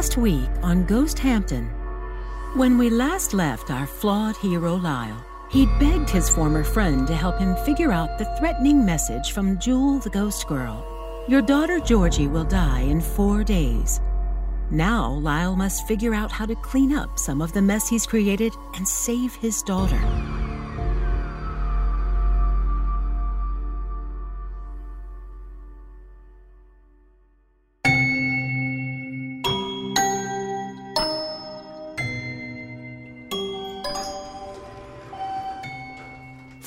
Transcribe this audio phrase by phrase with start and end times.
[0.00, 1.66] Last week on Ghost Hampton,
[2.54, 7.38] when we last left our flawed hero Lyle, he'd begged his former friend to help
[7.38, 10.82] him figure out the threatening message from Jewel the Ghost Girl.
[11.28, 14.00] Your daughter Georgie will die in four days.
[14.70, 18.54] Now, Lyle must figure out how to clean up some of the mess he's created
[18.76, 20.00] and save his daughter.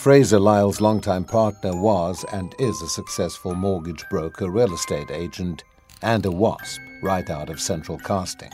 [0.04, 5.64] Fraser Lyle's longtime partner was and is a successful mortgage broker, real estate agent,
[6.02, 8.52] and a WASP right out of central casting.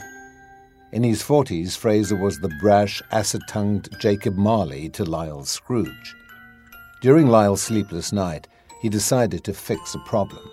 [0.92, 6.14] In his 40s, Fraser was the brash, acid tongued Jacob Marley to Lyle's Scrooge.
[7.02, 8.46] During Lyle's sleepless night,
[8.80, 10.48] he decided to fix a problem.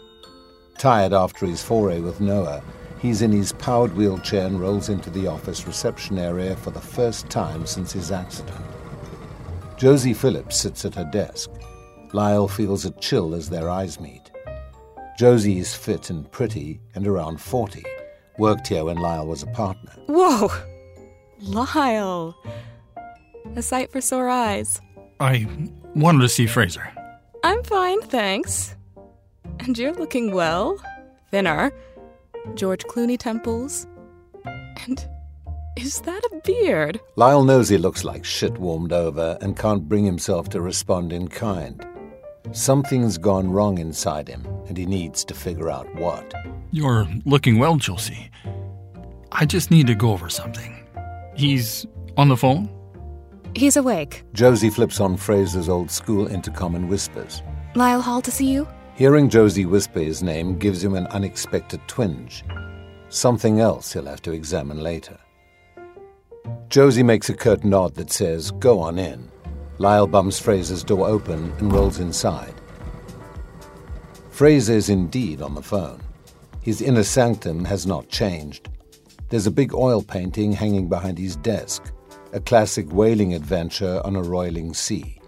[0.79, 2.63] Tired after his foray with Noah,
[2.97, 7.29] he's in his powered wheelchair and rolls into the office reception area for the first
[7.29, 8.65] time since his accident.
[9.77, 11.51] Josie Phillips sits at her desk.
[12.11, 14.31] Lyle feels a chill as their eyes meet.
[15.19, 17.83] Josie is fit and pretty and around 40,
[18.39, 19.91] worked here when Lyle was a partner.
[20.07, 20.49] Whoa!
[21.39, 22.35] Lyle!
[23.55, 24.81] A sight for sore eyes.
[25.19, 25.47] I
[25.95, 26.91] wanted to see Fraser.
[27.43, 28.75] I'm fine, thanks.
[29.59, 30.83] And you're looking well.
[31.29, 31.71] Thinner.
[32.55, 33.85] George Clooney temples.
[34.87, 35.07] And
[35.77, 36.99] is that a beard?
[37.15, 41.27] Lyle knows he looks like shit warmed over and can't bring himself to respond in
[41.27, 41.85] kind.
[42.51, 46.33] Something's gone wrong inside him, and he needs to figure out what.
[46.71, 48.31] You're looking well, Josie.
[49.31, 50.87] I just need to go over something.
[51.35, 52.69] He's on the phone?
[53.55, 54.23] He's awake.
[54.33, 57.43] Josie flips on Fraser's old school intercom and whispers.
[57.75, 58.67] Lyle Hall to see you?
[58.95, 62.43] Hearing Josie whisper his name gives him an unexpected twinge.
[63.09, 65.17] Something else he'll have to examine later.
[66.69, 69.29] Josie makes a curt nod that says, Go on in.
[69.77, 72.53] Lyle bumps Fraser's door open and rolls inside.
[74.31, 76.01] Fraser is indeed on the phone.
[76.61, 78.69] His inner sanctum has not changed.
[79.29, 81.91] There's a big oil painting hanging behind his desk,
[82.33, 85.19] a classic whaling adventure on a roiling sea.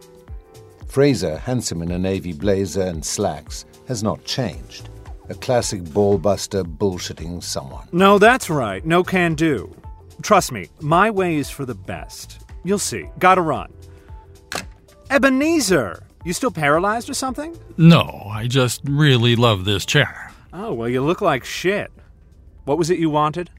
[0.88, 4.90] Fraser, handsome in a navy blazer and slacks, has not changed.
[5.30, 7.88] A classic ballbuster bullshitting someone.
[7.92, 8.84] No, that's right.
[8.86, 9.76] No can do.
[10.22, 12.46] Trust me, my way is for the best.
[12.64, 13.06] You'll see.
[13.20, 13.72] Gotta run.
[15.10, 16.04] Ebenezer!
[16.26, 17.58] You still paralyzed or something?
[17.78, 20.32] No, I just really love this chair.
[20.52, 21.92] Oh, well, you look like shit.
[22.66, 23.50] What was it you wanted?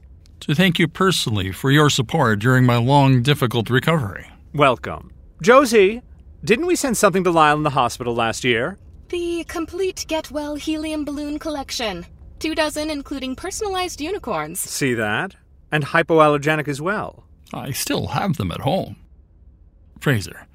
[0.41, 4.27] To thank you personally for your support during my long, difficult recovery.
[4.53, 5.11] Welcome.
[5.41, 6.01] Josie,
[6.43, 8.77] didn't we send something to Lyle in the hospital last year?
[9.09, 12.05] The complete Get Well helium balloon collection.
[12.39, 14.59] Two dozen, including personalized unicorns.
[14.59, 15.35] See that?
[15.71, 17.23] And hypoallergenic as well.
[17.53, 18.95] I still have them at home.
[19.99, 20.47] Fraser,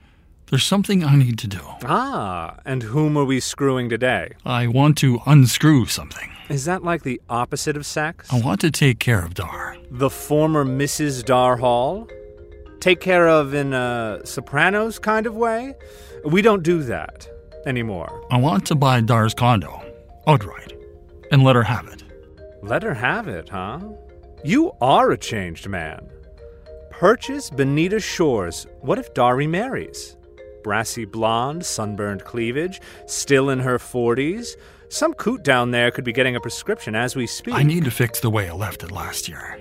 [0.51, 1.61] there's something I need to do.
[1.85, 4.33] Ah, and whom are we screwing today?
[4.45, 6.31] I want to unscrew something.
[6.49, 8.33] Is that like the opposite of sex?
[8.33, 9.77] I want to take care of Dar.
[9.91, 11.25] The former Mrs.
[11.25, 12.09] Dar Hall?
[12.81, 15.75] Take care of in a Sopranos kind of way?
[16.25, 17.29] We don't do that
[17.67, 18.25] anymore.
[18.31, 19.83] I want to buy Dar's condo
[20.27, 20.73] outright
[21.33, 22.05] and let her have it.
[22.63, 23.81] Let her have it, huh?
[24.47, 26.09] You are a changed man.
[26.91, 28.69] Purchase Bonita Shores.
[28.81, 30.17] What if Dar marries?
[30.63, 34.55] Brassy blonde, sunburned cleavage, still in her 40s.
[34.89, 37.55] Some coot down there could be getting a prescription as we speak.
[37.55, 39.59] I need to fix the way I left it last year.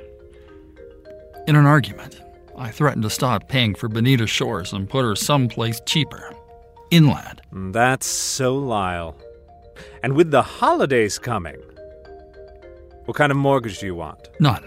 [1.48, 2.22] In an argument,
[2.56, 6.32] I threatened to stop paying for Bonita Shores and put her someplace cheaper,
[6.92, 7.42] inland.
[7.52, 9.16] Mm, that's so Lyle.
[10.04, 11.60] And with the holidays coming,
[13.06, 14.30] what kind of mortgage do you want?
[14.40, 14.64] None.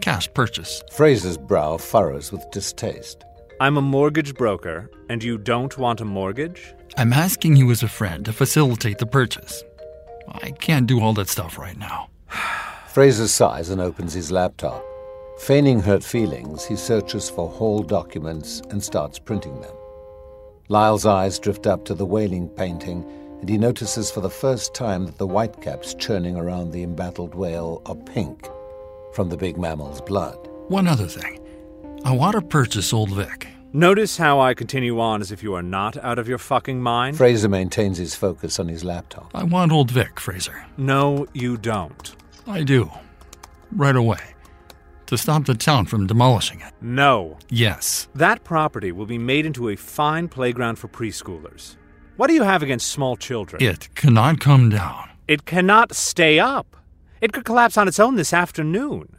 [0.00, 0.82] Cash purchase.
[0.92, 3.24] Fraser's brow furrows with distaste.
[3.60, 6.74] I'm a mortgage broker, and you don't want a mortgage?
[6.96, 9.62] I'm asking you as a friend to facilitate the purchase.
[10.28, 12.10] I can't do all that stuff right now.
[12.88, 14.84] Fraser sighs and opens his laptop.
[15.38, 19.74] Feigning hurt feelings, he searches for Hall documents and starts printing them.
[20.68, 23.04] Lyle's eyes drift up to the whaling painting,
[23.44, 27.82] and he notices for the first time that the whitecaps churning around the embattled whale
[27.84, 28.48] are pink
[29.12, 30.48] from the big mammal's blood.
[30.68, 31.38] One other thing.
[32.06, 33.46] I want to purchase Old Vic.
[33.74, 37.18] Notice how I continue on as if you are not out of your fucking mind?
[37.18, 39.30] Fraser maintains his focus on his laptop.
[39.34, 40.64] I want Old Vic, Fraser.
[40.78, 42.16] No, you don't.
[42.46, 42.90] I do.
[43.72, 44.22] Right away.
[45.04, 46.72] To stop the town from demolishing it.
[46.80, 47.36] No.
[47.50, 48.08] Yes.
[48.14, 51.76] That property will be made into a fine playground for preschoolers.
[52.16, 53.60] What do you have against small children?
[53.60, 55.08] It cannot come down.
[55.26, 56.76] It cannot stay up.
[57.20, 59.16] It could collapse on its own this afternoon.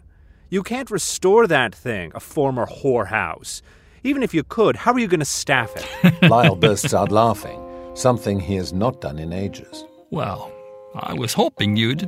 [0.50, 3.62] You can't restore that thing, a former whorehouse.
[4.04, 6.22] Even if you could, how are you going to staff it?
[6.30, 7.60] Lyle bursts out laughing,
[7.96, 9.84] something he has not done in ages.
[10.12, 10.50] Well,
[10.96, 12.08] I was hoping you'd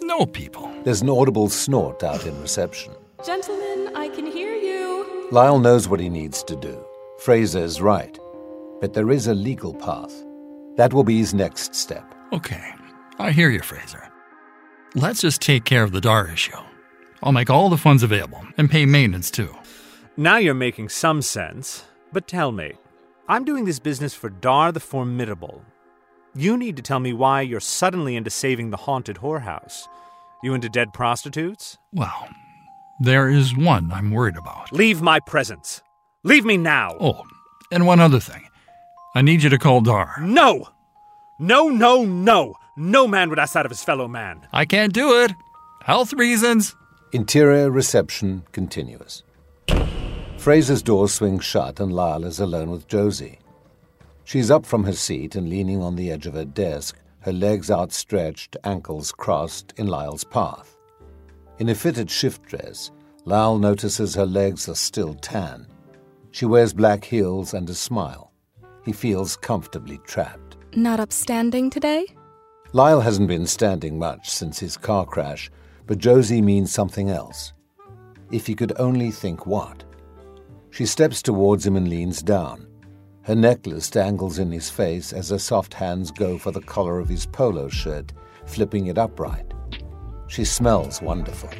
[0.00, 0.72] know people.
[0.84, 2.94] There's an audible snort out in reception.
[3.26, 5.28] Gentlemen, I can hear you.
[5.30, 6.82] Lyle knows what he needs to do.
[7.18, 8.18] Fraser is right.
[8.80, 10.12] But there is a legal path.
[10.76, 12.14] That will be his next step.
[12.32, 12.72] Okay,
[13.18, 14.08] I hear you, Fraser.
[14.94, 16.56] Let's just take care of the Dar issue.
[17.22, 19.54] I'll make all the funds available and pay maintenance too.
[20.16, 21.84] Now you're making some sense.
[22.12, 22.72] But tell me,
[23.28, 25.62] I'm doing this business for Dar the Formidable.
[26.34, 29.86] You need to tell me why you're suddenly into saving the haunted whorehouse.
[30.42, 31.78] You into dead prostitutes?
[31.92, 32.28] Well,
[33.00, 34.72] there is one I'm worried about.
[34.72, 35.82] Leave my presence.
[36.24, 36.96] Leave me now.
[37.00, 37.22] Oh,
[37.70, 38.46] and one other thing.
[39.14, 40.16] I need you to call Dar.
[40.20, 40.68] No!
[41.38, 42.54] No, no, no!
[42.76, 44.46] No man would ask that of his fellow man.
[44.52, 45.32] I can't do it.
[45.82, 46.76] Health reasons.
[47.12, 49.24] Interior reception continuous.
[50.38, 53.40] Fraser's door swings shut and Lyle is alone with Josie.
[54.24, 57.70] She's up from her seat and leaning on the edge of her desk, her legs
[57.70, 60.76] outstretched, ankles crossed, in Lyle's path.
[61.58, 62.92] In a fitted shift dress,
[63.24, 65.66] Lyle notices her legs are still tan.
[66.30, 68.29] She wears black heels and a smile.
[68.84, 70.56] He feels comfortably trapped.
[70.74, 72.06] Not upstanding today?
[72.72, 75.50] Lyle hasn't been standing much since his car crash,
[75.86, 77.52] but Josie means something else.
[78.30, 79.82] If he could only think what.
[80.70, 82.68] She steps towards him and leans down.
[83.22, 87.08] Her necklace dangles in his face as her soft hands go for the collar of
[87.08, 88.12] his polo shirt,
[88.46, 89.52] flipping it upright.
[90.28, 91.50] She smells wonderful.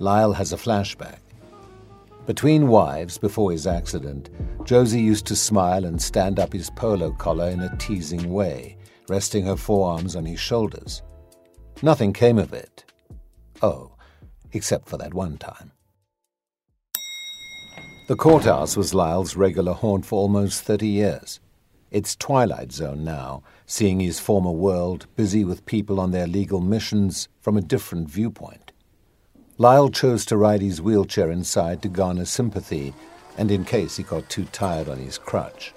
[0.00, 1.20] Lyle has a flashback.
[2.26, 4.30] Between wives, before his accident,
[4.64, 8.76] Josie used to smile and stand up his polo collar in a teasing way,
[9.08, 11.02] resting her forearms on his shoulders.
[11.82, 12.84] Nothing came of it.
[13.60, 13.96] Oh,
[14.52, 15.72] except for that one time.
[18.06, 21.40] The courthouse was Lyle's regular haunt for almost 30 years.
[21.90, 27.28] It's twilight zone now, seeing his former world busy with people on their legal missions
[27.40, 28.71] from a different viewpoint.
[29.58, 32.94] Lyle chose to ride his wheelchair inside to garner sympathy
[33.36, 35.72] and in case he got too tired on his crutch.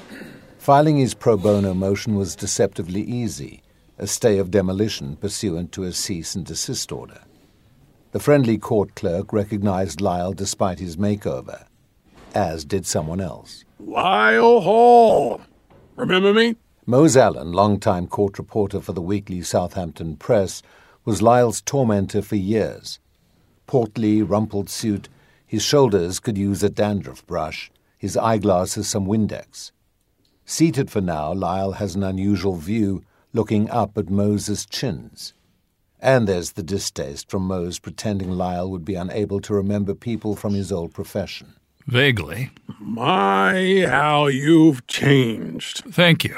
[0.58, 3.62] Filing his pro bono motion was deceptively easy,
[3.98, 7.20] a stay of demolition pursuant to a cease and desist order.
[8.12, 11.66] The friendly court clerk recognized Lyle despite his makeover,
[12.34, 13.64] as did someone else.
[13.80, 15.40] Lyle Hall.
[15.96, 16.56] Remember me?
[16.86, 20.62] Mose Allen, longtime court reporter for the weekly Southampton Press,
[21.08, 22.98] was Lyle's tormentor for years.
[23.66, 25.08] Portly, rumpled suit,
[25.46, 29.70] his shoulders could use a dandruff brush, his eyeglasses some Windex.
[30.44, 33.02] Seated for now, Lyle has an unusual view,
[33.32, 35.32] looking up at Mose's chins.
[35.98, 40.52] And there's the distaste from Mose pretending Lyle would be unable to remember people from
[40.52, 41.54] his old profession.
[41.86, 42.50] Vaguely.
[42.78, 45.84] My, how you've changed.
[45.90, 46.36] Thank you.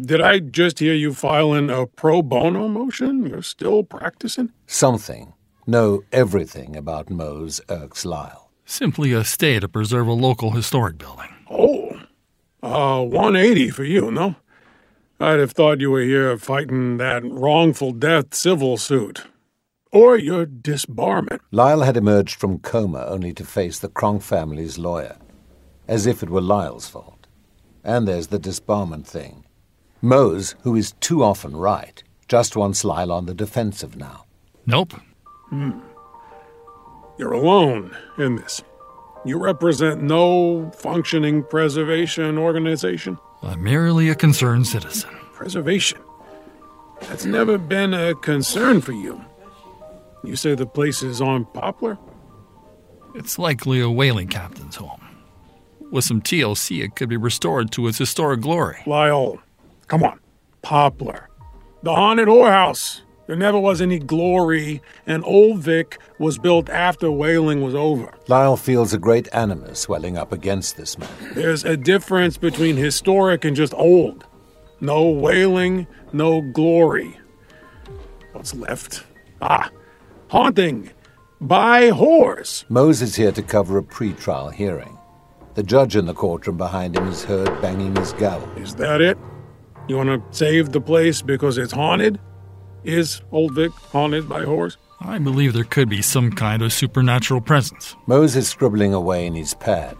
[0.00, 3.26] Did I just hear you filing a pro bono motion?
[3.26, 4.52] You're still practicing?
[4.66, 5.32] Something,
[5.68, 8.50] Know everything about Mose irks Lyle.
[8.64, 11.28] Simply a stay to preserve a local historic building.
[11.50, 11.90] Oh,
[12.62, 14.36] uh, 180 for you, no?
[15.20, 19.26] I'd have thought you were here fighting that wrongful death civil suit.
[19.92, 21.40] Or your disbarment.
[21.50, 25.18] Lyle had emerged from coma only to face the Kronk family's lawyer,
[25.86, 27.26] as if it were Lyle's fault.
[27.84, 29.44] And there's the disbarment thing.
[30.00, 34.24] Mose, who is too often right, just wants Lyle on the defensive now.
[34.66, 34.94] Nope.
[35.48, 35.80] Hmm.
[37.18, 38.62] You're alone in this.
[39.24, 43.18] You represent no functioning preservation organization.
[43.42, 45.10] I'm merely a concerned citizen.
[45.32, 45.98] Preservation.
[47.02, 49.24] That's never been a concern for you.
[50.24, 51.98] You say the place is on Poplar?
[53.14, 55.00] It's likely a whaling captain's home.
[55.90, 58.78] With some TLC, it could be restored to its historic glory.
[58.86, 59.40] Lyle,
[59.88, 60.20] come on.
[60.62, 61.28] Poplar.
[61.82, 63.02] The haunted whorehouse.
[63.26, 68.14] There never was any glory, and Old Vic was built after whaling was over.
[68.26, 71.10] Lyle feels a great animus welling up against this man.
[71.34, 74.24] There's a difference between historic and just old.
[74.80, 77.20] No whaling, no glory.
[78.32, 79.04] What's left?
[79.42, 79.70] Ah,
[80.28, 80.90] haunting
[81.38, 82.64] by horse.
[82.70, 84.98] Mose is here to cover a pre-trial hearing.
[85.54, 88.48] The judge in the courtroom behind him is heard banging his gavel.
[88.56, 89.18] Is that it?
[89.88, 92.20] You want to save the place because it's haunted?
[92.84, 94.76] Is Old Vic haunted by horse?
[95.00, 97.96] I believe there could be some kind of supernatural presence.
[98.06, 99.96] Mose is scribbling away in his pad.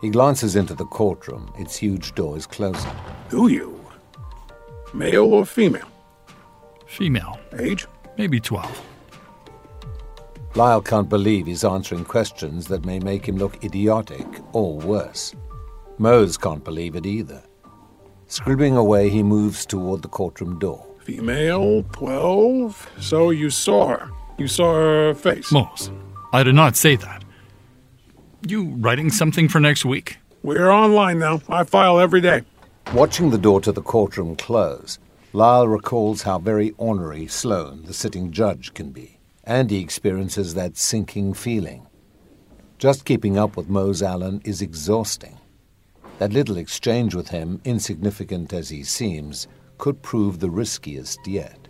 [0.00, 1.52] He glances into the courtroom.
[1.58, 2.90] Its huge door is closing.
[3.30, 3.74] Do you?
[4.94, 5.88] Male or female?
[6.86, 7.86] Female, Age?
[8.16, 8.82] maybe 12.
[10.54, 15.34] Lyle can't believe he's answering questions that may make him look idiotic or worse.
[15.98, 17.42] Mose can't believe it either.
[18.28, 20.86] Scribbling away, he moves toward the courtroom door.
[21.00, 22.90] Female, 12.
[23.00, 24.10] So you saw her.
[24.36, 25.50] You saw her face.
[25.50, 25.90] Mose,
[26.34, 27.24] I did not say that.
[28.46, 30.18] You writing something for next week?
[30.42, 31.40] We're online now.
[31.48, 32.42] I file every day.
[32.92, 34.98] Watching the door to the courtroom close,
[35.32, 40.76] Lyle recalls how very ornery Sloane, the sitting judge, can be, and he experiences that
[40.76, 41.86] sinking feeling.
[42.78, 45.37] Just keeping up with Mose Allen is exhausting.
[46.18, 49.46] That little exchange with him, insignificant as he seems,
[49.78, 51.68] could prove the riskiest yet.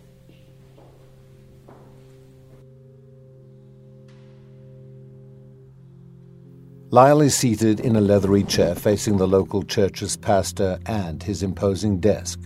[6.91, 11.99] Lyle is seated in a leathery chair facing the local church's pastor and his imposing
[11.99, 12.39] desk.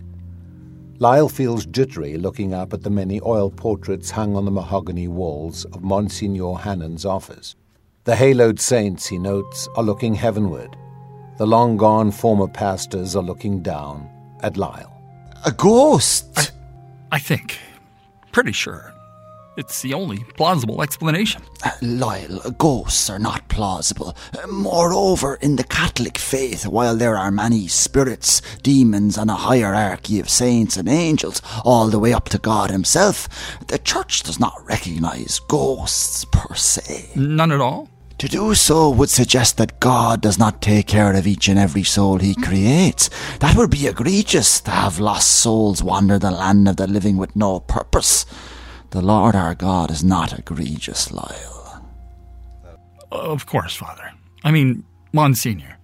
[0.99, 5.63] Lyle feels jittery looking up at the many oil portraits hung on the mahogany walls
[5.65, 7.55] of Monsignor Hannon's office.
[8.03, 10.75] The haloed saints, he notes, are looking heavenward.
[11.37, 14.09] The long gone former pastors are looking down
[14.41, 14.91] at Lyle.
[15.45, 16.27] A ghost?
[16.37, 17.57] I, I think.
[18.31, 18.93] Pretty sure.
[19.55, 21.43] It's the only plausible explanation.
[21.63, 24.15] Uh, Lyle, ghosts are not plausible.
[24.49, 30.27] Moreover, in the Catholic faith, while there are many spirits, demons, and a hierarchy of
[30.29, 33.27] saints and angels, all the way up to God Himself,
[33.67, 37.11] the Church does not recognize ghosts per se.
[37.15, 37.89] None at all?
[38.19, 41.83] To do so would suggest that God does not take care of each and every
[41.83, 42.43] soul He mm.
[42.43, 43.09] creates.
[43.39, 47.35] That would be egregious to have lost souls wander the land of the living with
[47.35, 48.25] no purpose.
[48.91, 51.83] The Lord our God is not egregious, Lyle.
[53.11, 54.11] Of course, Father.
[54.43, 55.77] I mean, Monsignor.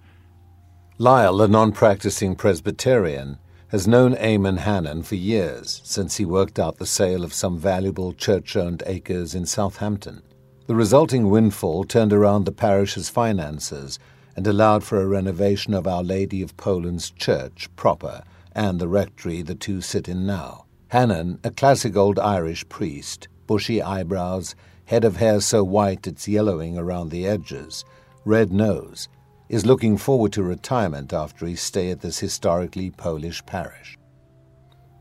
[0.98, 6.78] Lyle, a non practicing Presbyterian, has known Eamon Hannon for years, since he worked out
[6.78, 10.22] the sale of some valuable church owned acres in Southampton.
[10.70, 13.98] The resulting windfall turned around the parish's finances
[14.36, 18.22] and allowed for a renovation of Our Lady of Poland's church proper
[18.52, 20.66] and the rectory the two sit in now.
[20.86, 26.78] Hannon, a classic old Irish priest, bushy eyebrows, head of hair so white it's yellowing
[26.78, 27.84] around the edges,
[28.24, 29.08] red nose,
[29.48, 33.98] is looking forward to retirement after his stay at this historically Polish parish.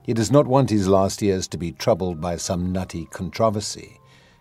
[0.01, 3.98] He does not want his last years to be troubled by some nutty controversy,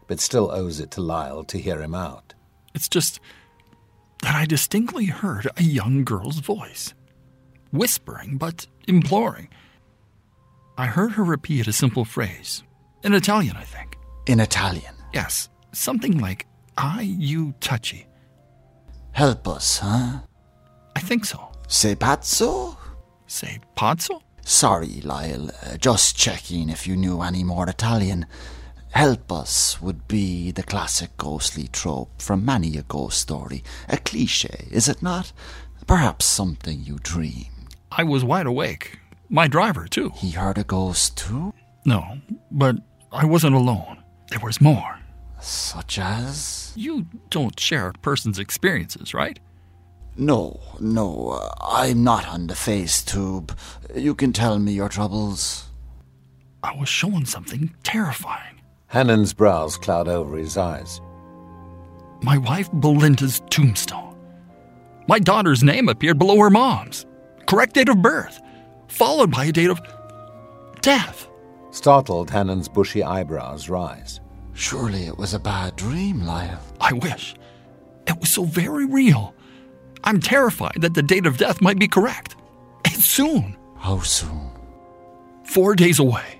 [0.09, 2.35] but still owes it to Lyle to hear him out.
[2.75, 3.21] It's just
[4.23, 6.93] that I distinctly heard a young girl's voice,
[7.71, 9.49] whispering but imploring.
[10.77, 12.65] I heard her repeat a simple phrase.
[13.05, 13.97] In Italian, I think.
[14.27, 14.95] In Italian?
[15.15, 15.49] Yes.
[15.73, 16.47] Something like,
[16.77, 18.07] I, you, touchy.
[19.13, 20.21] Help us, huh?
[20.97, 21.49] I think so.
[21.69, 22.77] Sei pazzo?
[23.27, 24.21] Say pazzo?
[24.45, 25.51] Sorry, Lyle.
[25.63, 28.27] Uh, just checking if you knew any more Italian.
[28.91, 33.63] Help us would be the classic ghostly trope from many a ghost story.
[33.89, 35.33] A cliche, is it not?
[35.87, 37.47] Perhaps something you dream.
[37.93, 38.99] I was wide awake.
[39.29, 40.13] My driver, too.
[40.17, 41.53] He heard a ghost, too?
[41.85, 42.19] No,
[42.51, 42.77] but
[43.13, 44.03] I wasn't alone.
[44.31, 44.99] There was more.
[45.41, 46.73] Such as?
[46.75, 49.39] You don't share a person's experiences, right?
[50.17, 53.57] No, no, uh, I'm not on the face tube.
[53.95, 55.67] You can tell me your troubles.
[56.63, 58.58] I was shown something terrifying.
[58.89, 61.01] Hannon's brows cloud over his eyes.
[62.23, 64.17] My wife Belinda's tombstone.
[65.07, 67.07] My daughter's name appeared below her mom's.
[67.47, 68.41] Correct date of birth
[68.89, 69.81] followed by a date of
[70.81, 71.29] death.
[71.71, 74.21] Startled, Hannon's bushy eyebrows rise.
[74.55, 76.61] Surely it was a bad dream, Lyle.
[76.81, 77.35] I wish.
[78.07, 79.35] It was so very real.
[80.03, 82.37] I'm terrified that the date of death might be correct.
[82.85, 83.57] It's soon.
[83.77, 84.51] How soon?
[85.45, 86.38] Four days away.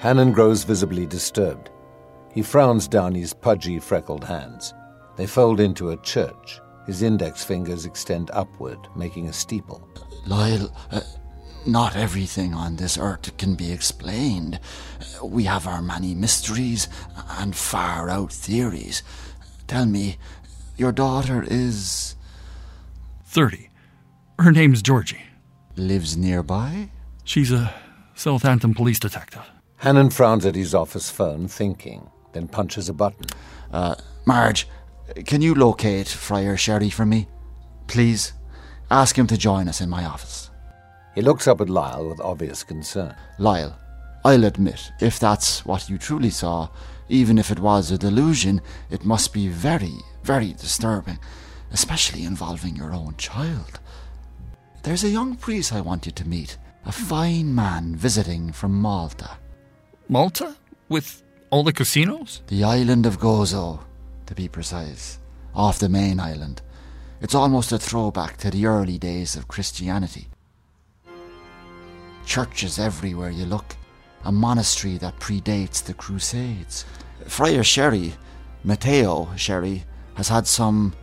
[0.00, 1.70] Hannon grows visibly disturbed.
[2.32, 4.72] He frowns down his pudgy, freckled hands.
[5.16, 6.60] They fold into a church.
[6.86, 9.86] His index fingers extend upward, making a steeple.
[10.24, 11.00] Lyle, uh,
[11.66, 14.60] not everything on this earth can be explained.
[15.20, 16.88] We have our many mysteries
[17.30, 19.02] and far out theories.
[19.66, 20.16] Tell me,
[20.76, 22.14] your daughter is.
[23.24, 23.68] 30.
[24.38, 25.24] Her name's Georgie.
[25.76, 26.88] Lives nearby?
[27.24, 27.74] She's a
[28.14, 29.42] Southampton police detective.
[29.78, 33.26] Hannon frowns at his office phone, thinking, then punches a button.
[33.72, 33.94] Uh,
[34.26, 34.66] Marge,
[35.24, 37.28] can you locate Friar Scerri for me?
[37.86, 38.32] Please?
[38.90, 40.50] Ask him to join us in my office.
[41.14, 43.14] He looks up at Lyle with obvious concern.
[43.38, 43.78] Lyle,
[44.24, 46.68] I'll admit, if that's what you truly saw,
[47.08, 49.94] even if it was a delusion, it must be very,
[50.24, 51.18] very disturbing,
[51.70, 53.78] especially involving your own child.
[54.82, 59.38] There's a young priest I want you to meet, a fine man visiting from Malta.
[60.10, 60.56] Malta?
[60.88, 62.40] With All the casinos?
[62.46, 63.80] The island of Gozo,
[64.24, 65.18] to be precise,
[65.54, 66.62] off the main island.
[67.20, 70.28] It's almost a throwback to the early days of Christianity.
[72.24, 73.76] Churches everywhere you look,
[74.24, 76.86] a monastery that predates the Crusades.
[77.26, 78.14] Friar Scerri,
[78.64, 79.84] Matteo Scerri,
[80.14, 80.94] has had some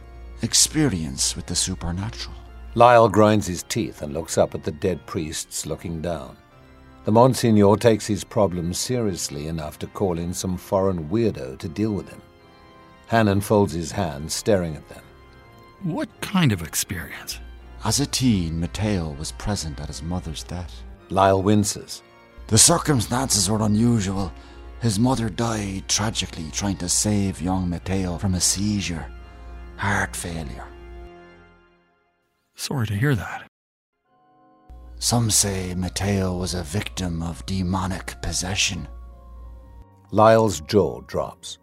[0.42, 2.36] experience with the supernatural.
[2.74, 6.38] Lyle grinds his teeth and looks up at the dead priests looking down.
[7.06, 11.92] The Monsignor takes his problems seriously enough to call in some foreign weirdo to deal
[11.92, 12.20] with him.
[13.06, 15.04] Hannon folds his hands, staring at them.
[15.84, 17.40] What kind of experience?
[17.84, 20.82] As a teen, Matteo was present at his mother's death.
[21.12, 22.02] Lyle winces.
[22.48, 24.34] The circumstances were unusual.
[24.82, 29.06] His mother died tragically trying to save young Matteo from a seizure,
[29.78, 30.66] heart failure.
[32.56, 33.48] Sorry to hear that.
[35.06, 38.88] Some say Matteo was a victim of demonic possession.
[40.10, 41.60] Lyle's jaw drops.